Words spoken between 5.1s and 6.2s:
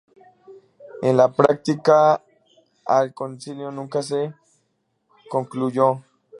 concluyó.